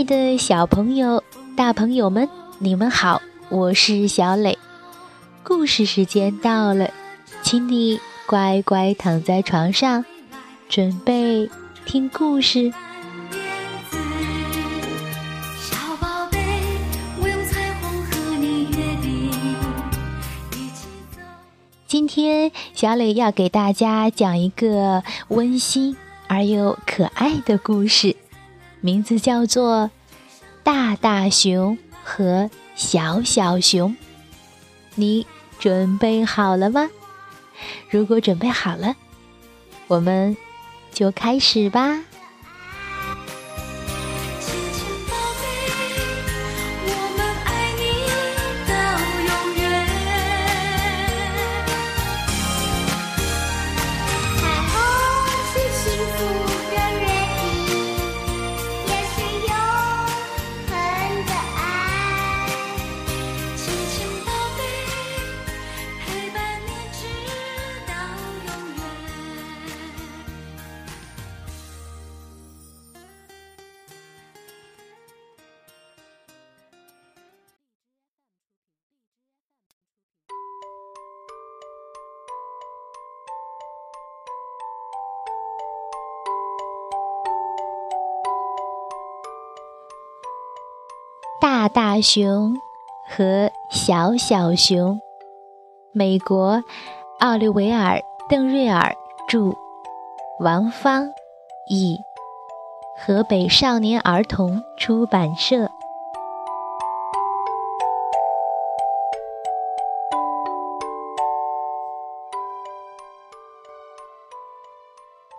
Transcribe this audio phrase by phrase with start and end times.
[0.00, 1.22] 爱的小朋友、
[1.54, 2.26] 大朋友们，
[2.58, 3.20] 你们好，
[3.50, 4.58] 我是小磊。
[5.42, 6.90] 故事时间到了，
[7.42, 10.06] 请你乖乖躺在床上，
[10.70, 11.50] 准备
[11.84, 12.72] 听故事。
[21.86, 25.94] 今天，小磊要给大家讲一个温馨
[26.26, 28.16] 而又可爱的故事。
[28.80, 29.90] 名字叫做
[30.62, 33.90] 《大大熊和小小熊》，
[34.94, 35.26] 你
[35.58, 36.88] 准备好了吗？
[37.90, 38.96] 如果准备好了，
[39.86, 40.36] 我们
[40.92, 42.00] 就开始吧。
[91.60, 92.56] 大大熊
[93.06, 94.98] 和小小熊，
[95.92, 96.64] 美国
[97.18, 97.98] 奥利维尔·
[98.30, 98.96] 邓瑞尔
[99.28, 99.54] 著，
[100.38, 101.10] 王芳
[101.68, 101.98] 译，
[102.96, 105.70] 河北少年儿童出版社。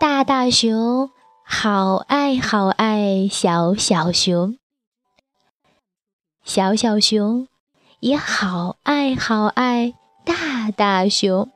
[0.00, 1.12] 大大熊
[1.44, 4.57] 好爱好爱小小熊。
[6.48, 7.46] 小小熊
[8.00, 9.92] 也好爱好爱
[10.24, 11.52] 大大熊。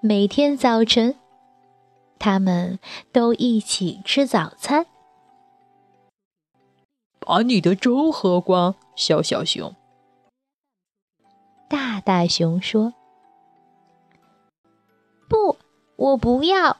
[0.00, 1.14] 每天早晨，
[2.18, 2.80] 他们
[3.12, 4.86] 都一起吃早餐。
[7.20, 9.72] 把你的粥喝光，小小熊。
[11.68, 12.94] 大大熊说
[15.30, 15.56] ：“不，
[15.94, 16.78] 我不要。”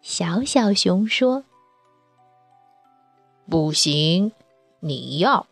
[0.00, 1.44] 小小熊说
[3.46, 4.32] ：“不行。”
[4.84, 5.46] 你要？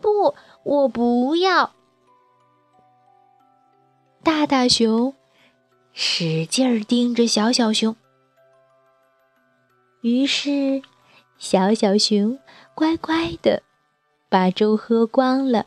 [0.00, 1.72] 不，我不要。
[4.22, 5.14] 大大熊
[5.92, 7.94] 使劲儿盯着小小熊，
[10.00, 10.82] 于是
[11.36, 12.38] 小小熊
[12.74, 13.62] 乖乖的
[14.30, 15.66] 把粥喝光了，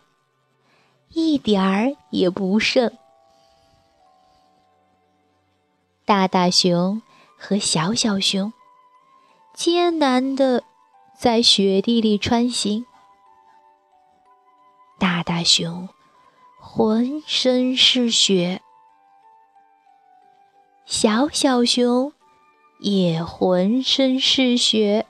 [1.10, 2.92] 一点儿也不剩。
[6.06, 7.04] 大大熊
[7.38, 8.52] 和小小熊
[9.54, 10.64] 艰难的。
[11.18, 12.86] 在雪地里穿行，
[15.00, 15.90] 大大熊
[16.60, 18.62] 浑身是雪，
[20.86, 22.14] 小小熊
[22.78, 25.08] 也浑身是雪。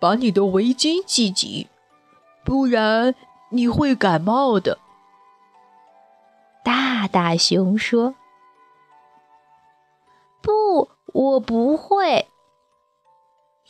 [0.00, 1.68] 把你的围巾系紧，
[2.44, 3.14] 不然
[3.50, 4.80] 你会感冒的。
[6.64, 8.16] 大大熊说
[10.42, 12.26] ：“不，我不会。”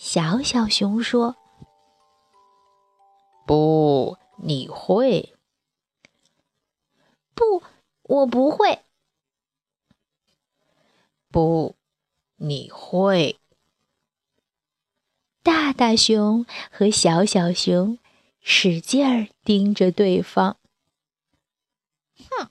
[0.02, 1.36] 小小熊说
[3.46, 5.36] ：“不，你会。
[7.34, 7.62] 不，
[8.04, 8.82] 我不会。
[11.30, 11.76] 不，
[12.36, 13.38] 你会。”
[15.44, 17.98] 大大熊和小小熊
[18.40, 20.56] 使劲儿盯着对方。
[22.30, 22.50] 哼！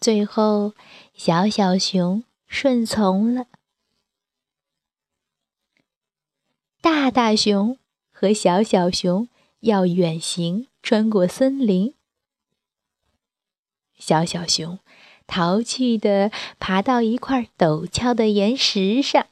[0.00, 0.74] 最后，
[1.14, 3.46] 小小熊顺从了。
[6.84, 7.78] 大大熊
[8.12, 11.94] 和小小熊要远行，穿过森林。
[13.94, 14.80] 小小熊
[15.26, 19.28] 淘气地爬到一块陡峭的岩石上，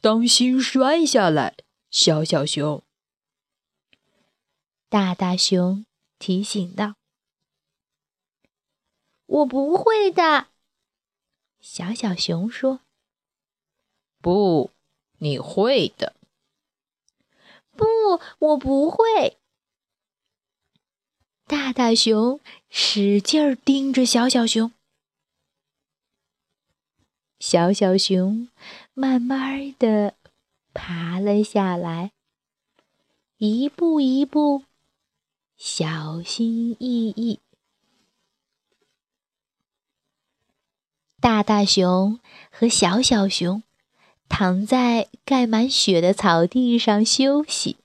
[0.00, 1.54] 当心摔下来！
[1.88, 2.82] 小小熊，
[4.88, 5.86] 大大熊
[6.18, 6.96] 提醒道
[9.26, 10.48] ：“我不会的。”
[11.62, 12.80] 小小熊说
[14.20, 14.72] ：“不。”
[15.20, 16.14] 你会的。
[17.76, 17.86] 不，
[18.40, 19.38] 我不会。
[21.46, 24.72] 大大熊使劲儿盯着小小熊，
[27.38, 28.48] 小小熊
[28.94, 30.14] 慢慢的
[30.72, 32.12] 爬了下来，
[33.38, 34.64] 一步一步，
[35.56, 37.40] 小心翼翼。
[41.20, 42.20] 大大熊
[42.50, 43.62] 和小小熊
[44.30, 47.76] 躺在盖满雪的草地上休息。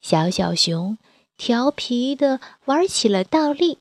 [0.00, 0.96] 小小熊
[1.36, 3.78] 调皮地玩起了倒立，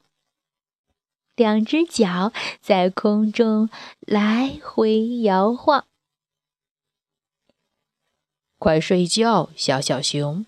[1.36, 3.70] 两只脚在空中
[4.00, 5.86] 来回摇晃。
[8.58, 10.48] 快睡觉，小小熊！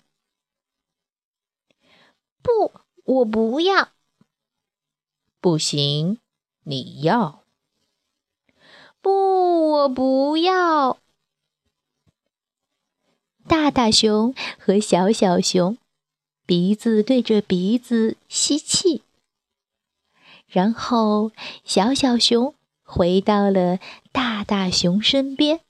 [2.42, 2.72] 不，
[3.04, 3.90] 我不要。
[5.40, 6.18] 不行。
[6.64, 7.44] 你要？
[9.00, 10.98] 不，我不要。
[13.46, 15.78] 大大熊和小小熊
[16.44, 19.02] 鼻子对着鼻子吸气，
[20.46, 21.32] 然后
[21.64, 23.78] 小小熊回到了
[24.12, 25.60] 大大熊身边，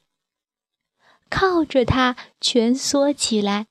[1.28, 3.66] 靠着它蜷缩起来，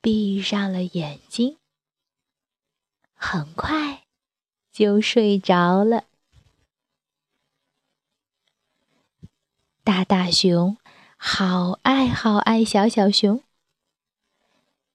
[0.00, 1.58] 闭上了眼睛，
[3.14, 4.04] 很快
[4.70, 6.04] 就睡着了。
[9.84, 10.76] 大大熊
[11.16, 13.42] 好爱好爱小小熊，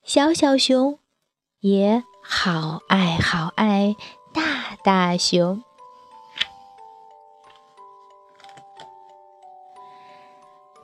[0.02, 0.98] 小小熊
[1.60, 3.98] 也好爱好爱
[4.34, 5.62] 大大熊。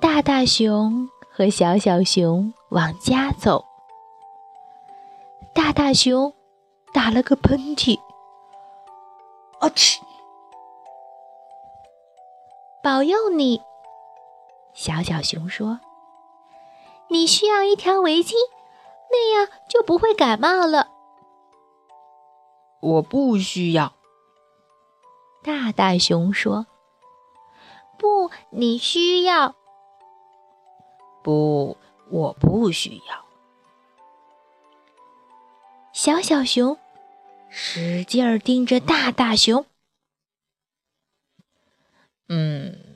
[0.01, 3.63] 大大熊和小小熊往家走，
[5.55, 6.33] 大大熊
[6.93, 7.97] 打了个喷嚏，
[9.59, 9.97] 啊嚏！
[12.83, 13.61] 保佑你！
[14.73, 15.79] 小小熊说
[17.09, 18.33] ：“你需要一条围巾，
[19.11, 20.89] 那样就不会感冒了。”
[22.81, 23.93] 我不需要。
[25.43, 26.65] 大大熊说
[27.97, 29.55] ：“不，你需要。”
[31.23, 31.77] 不，
[32.09, 33.23] 我不需要。
[35.93, 36.77] 小小熊
[37.49, 39.65] 使劲儿盯着大大熊。
[42.27, 42.92] 嗯。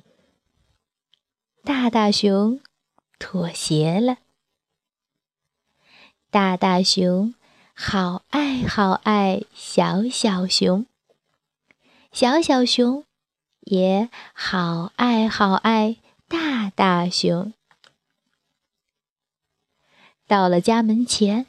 [1.68, 2.62] 大大熊
[3.20, 4.20] 妥协了。
[6.32, 7.36] 大大熊
[7.74, 10.86] 好爱好爱小小熊，
[12.14, 13.04] 小小熊
[13.60, 15.98] 也好爱好爱
[16.30, 17.52] 大大熊。
[20.26, 21.48] 到了家门前，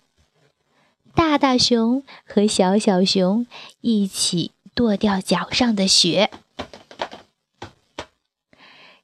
[1.15, 3.47] 大大熊和小小熊
[3.83, 6.33] 一起跺掉脚上的雪，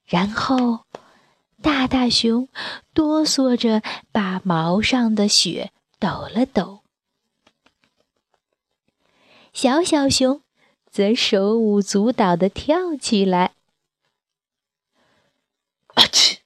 [0.04, 0.84] 然后。
[1.64, 2.50] 大大熊
[2.92, 3.82] 哆嗦着
[4.12, 6.82] 把毛上的雪抖了抖，
[9.54, 10.42] 小小熊
[10.90, 13.54] 则手舞足蹈地跳起来。
[15.94, 16.40] 啊嚏！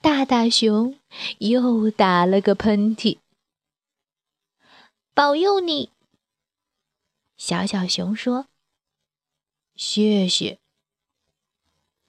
[0.00, 0.96] 大大熊
[1.38, 3.18] 又打了个喷嚏。
[5.12, 5.90] 保佑你，
[7.36, 8.46] 小小熊说
[9.74, 10.58] ：“谢谢。”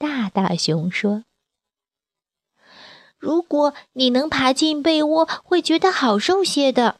[0.01, 1.25] 大大熊说
[3.19, 6.99] ：“如果你能爬进被窝，会觉得好受些的。”“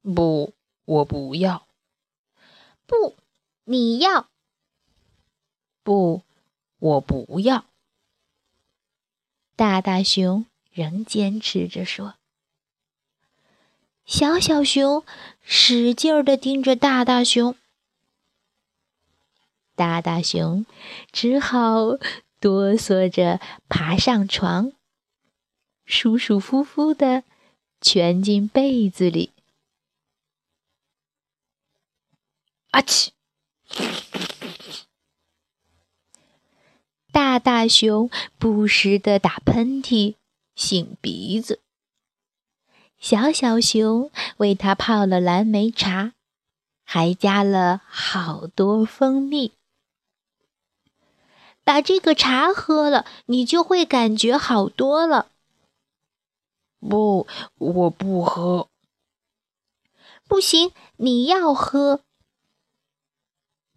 [0.00, 0.54] 不，
[0.84, 1.66] 我不要。
[2.86, 3.16] ”“不，
[3.64, 4.28] 你要。
[5.82, 6.22] ”“不，
[6.78, 7.64] 我不要。”
[9.56, 12.14] 大大熊仍坚持着说。
[14.06, 15.04] 小小熊
[15.42, 17.56] 使劲儿地盯着大大熊。
[19.76, 20.64] 大大熊
[21.10, 21.98] 只好
[22.40, 24.72] 哆嗦着爬上床，
[25.84, 27.24] 舒舒服服的
[27.80, 29.32] 蜷进被子里。
[32.70, 33.10] 阿嚏！
[37.12, 40.16] 大大熊不时的打喷嚏，
[40.56, 41.60] 擤鼻子。
[42.98, 46.14] 小小熊为他泡了蓝莓茶，
[46.84, 49.52] 还加了好多蜂蜜。
[51.64, 55.30] 把这个茶喝了，你就会感觉好多了。
[56.78, 58.68] 不，我不喝。
[60.28, 62.00] 不行，你要喝。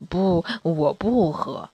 [0.10, 1.72] 不，我不喝。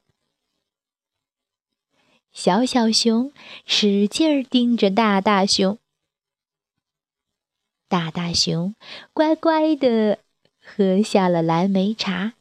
[2.31, 3.31] 小小熊
[3.65, 5.77] 使劲儿盯着大大熊，
[7.87, 8.75] 大大熊
[9.13, 10.19] 乖乖的
[10.59, 12.33] 喝下了蓝莓茶，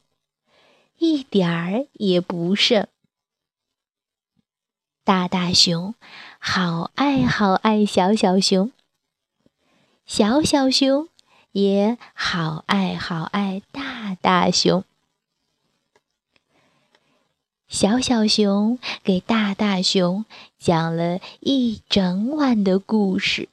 [0.99, 2.87] 一点儿也不剩。
[5.05, 5.97] 大大熊
[6.39, 8.71] 好爱好爱小小熊，
[10.07, 11.09] 小小熊
[11.51, 14.85] 也好爱好爱大大熊。
[17.67, 20.25] 小小熊给大大熊
[20.59, 23.49] 讲了一整晚的故事。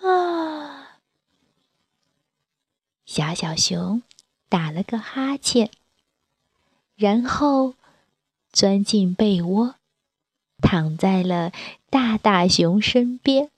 [0.00, 0.98] 啊
[3.04, 4.02] 小小熊
[4.48, 5.70] 打了个哈欠，
[6.94, 7.74] 然后
[8.52, 9.76] 钻进被窝，
[10.60, 11.52] 躺在了
[11.88, 13.50] 大大熊身边。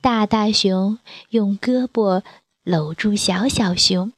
[0.00, 2.22] 大大熊用胳膊
[2.62, 4.12] 搂住小小熊，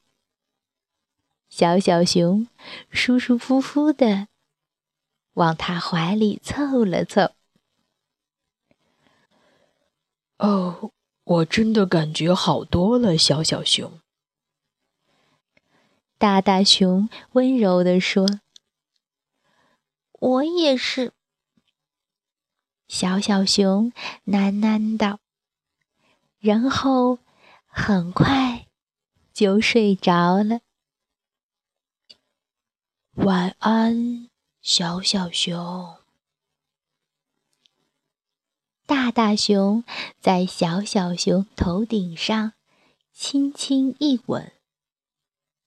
[1.49, 2.49] 小小熊
[2.91, 4.29] 舒舒服服的
[5.35, 7.33] 往他怀里凑了凑。
[10.37, 10.93] 哦，
[11.25, 14.00] 我真的感觉好多了，小小熊。
[16.21, 18.29] 大大熊温柔地说
[20.21, 21.15] ：“我也是。”
[22.87, 23.91] 小小熊
[24.27, 25.19] 喃喃道。
[26.39, 27.21] 然后
[27.65, 28.67] 很快
[29.33, 30.61] 就睡着了。
[33.15, 34.29] 晚安，
[34.61, 35.97] 小小熊。
[38.85, 39.85] 大大熊
[40.21, 42.53] 在小小熊头顶上
[43.11, 44.53] 轻轻一吻，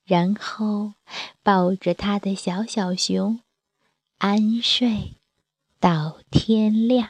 [0.06, 0.94] 然后
[1.42, 3.40] 抱着他的小小熊
[4.18, 5.16] 安睡
[5.80, 7.10] 到天亮。